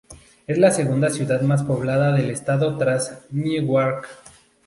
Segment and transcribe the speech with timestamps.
[0.47, 4.07] Es la segunda ciudad más poblada del estado tras Newark.